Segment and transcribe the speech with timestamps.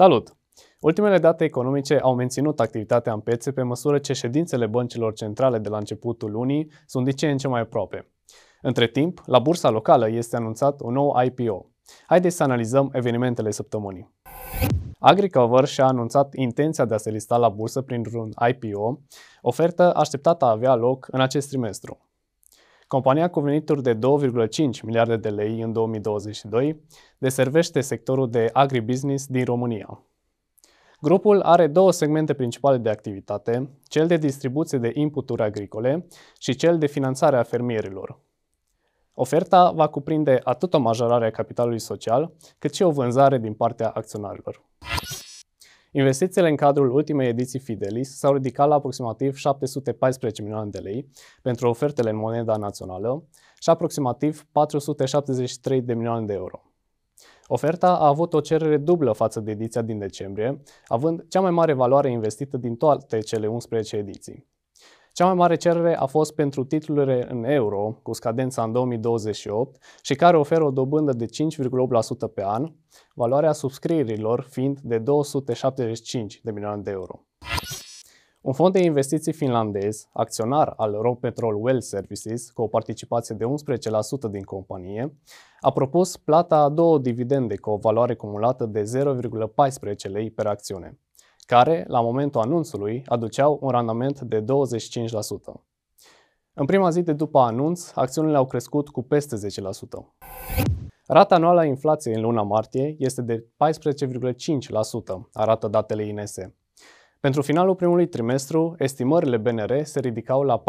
[0.00, 0.36] Salut!
[0.80, 5.68] Ultimele date economice au menținut activitatea în piețe pe măsură ce ședințele băncilor centrale de
[5.68, 8.10] la începutul lunii sunt din ce în ce mai aproape.
[8.62, 11.66] Între timp, la bursa locală este anunțat un nou IPO.
[12.06, 14.14] Haideți să analizăm evenimentele săptămânii.
[14.98, 19.00] Agricover și-a anunțat intenția de a se lista la bursă printr-un IPO,
[19.42, 22.07] ofertă așteptată a avea loc în acest trimestru.
[22.88, 24.00] Compania cu venituri de 2,5
[24.82, 26.84] miliarde de lei în 2022
[27.18, 30.02] deservește sectorul de agribusiness din România.
[31.00, 36.06] Grupul are două segmente principale de activitate, cel de distribuție de inputuri agricole
[36.38, 38.18] și cel de finanțare a fermierilor.
[39.14, 43.88] Oferta va cuprinde atât o majorare a capitalului social, cât și o vânzare din partea
[43.88, 44.62] acționarilor.
[45.90, 51.08] Investițiile în cadrul ultimei ediții Fidelis s-au ridicat la aproximativ 714 milioane de lei
[51.42, 53.24] pentru ofertele în moneda națională
[53.60, 56.62] și aproximativ 473 de milioane de euro.
[57.46, 61.72] Oferta a avut o cerere dublă față de ediția din decembrie, având cea mai mare
[61.72, 64.46] valoare investită din toate cele 11 ediții.
[65.18, 70.14] Cea mai mare cerere a fost pentru titlurile în euro, cu scadența în 2028 și
[70.14, 71.30] care oferă o dobândă de 5,8%
[72.34, 72.72] pe an,
[73.14, 77.26] valoarea subscrierilor fiind de 275 de milioane de euro.
[78.40, 84.30] Un fond de investiții finlandez, acționar al Rompetrol Well Services, cu o participație de 11%
[84.30, 85.18] din companie,
[85.60, 90.98] a propus plata a două dividende cu o valoare cumulată de 0,14 lei per acțiune
[91.48, 94.44] care, la momentul anunțului, aduceau un randament de 25%.
[96.52, 99.40] În prima zi de după anunț, acțiunile au crescut cu peste 10%.
[101.06, 103.48] Rata anuală a inflației în luna martie este de 14,5%,
[105.32, 106.34] arată datele INS.
[107.20, 110.64] Pentru finalul primului trimestru, estimările BNR se ridicau la 14,1%.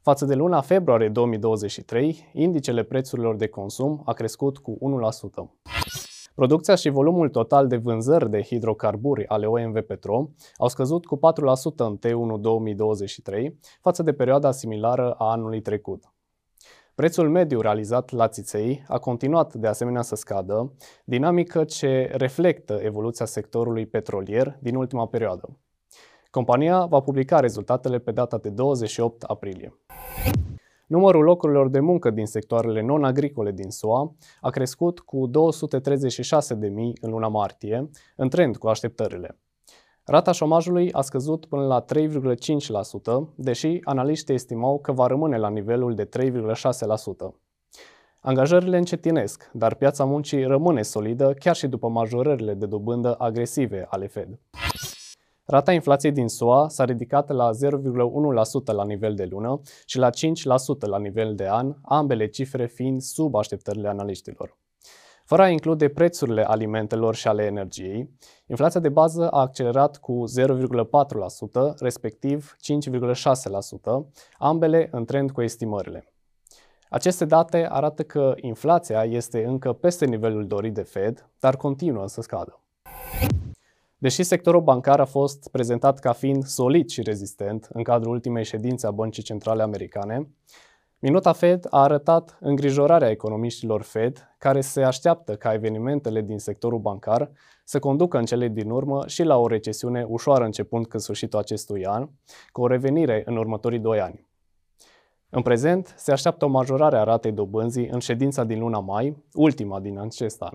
[0.00, 6.01] Față de luna februarie 2023, indicele prețurilor de consum a crescut cu 1%.
[6.34, 11.20] Producția și volumul total de vânzări de hidrocarburi ale OMV Petro au scăzut cu 4%
[11.76, 16.12] în T1 2023 față de perioada similară a anului trecut.
[16.94, 20.72] Prețul mediu realizat la țiței a continuat de asemenea să scadă,
[21.04, 25.58] dinamică ce reflectă evoluția sectorului petrolier din ultima perioadă.
[26.30, 29.74] Compania va publica rezultatele pe data de 28 aprilie.
[30.86, 35.34] Numărul locurilor de muncă din sectoarele non-agricole din SUA a crescut cu 236.000
[37.00, 39.38] în luna martie, în trend cu așteptările.
[40.04, 45.94] Rata șomajului a scăzut până la 3,5%, deși analiștii estimau că va rămâne la nivelul
[45.94, 47.34] de 3,6%.
[48.20, 54.06] Angajările încetinesc, dar piața muncii rămâne solidă chiar și după majorările de dobândă agresive ale
[54.06, 54.38] Fed.
[55.44, 60.12] Rata inflației din SUA s-a ridicat la 0,1% la nivel de lună și la 5%
[60.80, 64.58] la nivel de an, ambele cifre fiind sub așteptările analiștilor.
[65.24, 68.10] Fără a include prețurile alimentelor și ale energiei,
[68.46, 73.16] inflația de bază a accelerat cu 0,4%, respectiv 5,6%,
[74.38, 76.12] ambele în trend cu estimările.
[76.88, 82.20] Aceste date arată că inflația este încă peste nivelul dorit de Fed, dar continuă să
[82.20, 82.60] scadă.
[84.02, 88.86] Deși sectorul bancar a fost prezentat ca fiind solid și rezistent în cadrul ultimei ședințe
[88.86, 90.28] a Băncii Centrale Americane,
[90.98, 97.30] minuta Fed a arătat îngrijorarea economiștilor Fed, care se așteaptă ca evenimentele din sectorul bancar
[97.64, 101.86] să conducă în cele din urmă și la o recesiune ușoară începând cu sfârșitul acestui
[101.86, 102.08] an,
[102.52, 104.26] cu o revenire în următorii doi ani.
[105.30, 109.80] În prezent, se așteaptă o majorare a ratei dobânzii în ședința din luna mai, ultima
[109.80, 110.54] din acest an.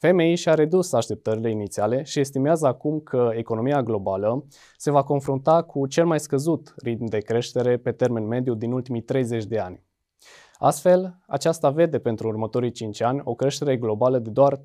[0.00, 4.44] FMI și-a redus așteptările inițiale și estimează acum că economia globală
[4.76, 9.02] se va confrunta cu cel mai scăzut ritm de creștere pe termen mediu din ultimii
[9.02, 9.82] 30 de ani.
[10.58, 14.62] Astfel, aceasta vede pentru următorii 5 ani o creștere globală de doar 3%.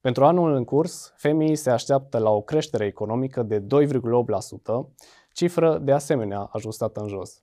[0.00, 3.66] Pentru anul în curs, FMI se așteaptă la o creștere economică de 2,8%,
[5.32, 7.42] cifră de asemenea ajustată în jos.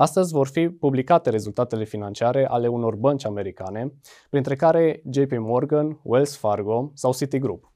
[0.00, 3.92] Astăzi vor fi publicate rezultatele financiare ale unor bănci americane,
[4.30, 7.72] printre care JP Morgan, Wells Fargo sau Citigroup.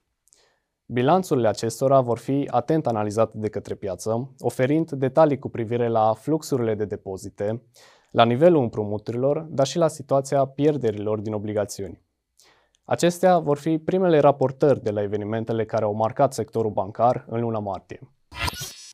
[0.87, 6.75] Bilanțurile acestora vor fi atent analizate de către piață, oferind detalii cu privire la fluxurile
[6.75, 7.63] de depozite,
[8.11, 12.03] la nivelul împrumuturilor, dar și la situația pierderilor din obligațiuni.
[12.85, 17.59] Acestea vor fi primele raportări de la evenimentele care au marcat sectorul bancar în luna
[17.59, 18.01] martie.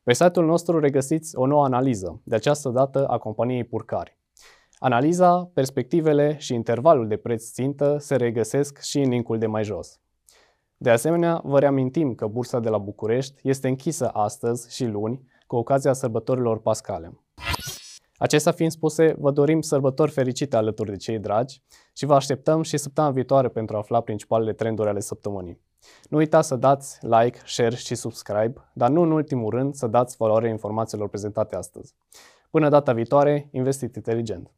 [0.08, 4.19] Pe site-ul nostru regăsiți o nouă analiză, de această dată a companiei Purcari.
[4.78, 10.00] Analiza, perspectivele și intervalul de preț țintă se regăsesc și în linkul de mai jos.
[10.76, 15.56] De asemenea, vă reamintim că bursa de la București este închisă astăzi și luni, cu
[15.56, 17.20] ocazia sărbătorilor pascale.
[18.16, 21.62] Acestea fiind spuse, vă dorim sărbători fericite alături de cei dragi
[21.93, 25.61] și vă așteptăm și săptămâna viitoare pentru a afla principalele trenduri ale săptămânii.
[26.08, 30.16] Nu uitați să dați like, share și subscribe, dar nu în ultimul rând să dați
[30.16, 31.94] valoare informațiilor prezentate astăzi.
[32.50, 34.50] Până data viitoare, investiți inteligent!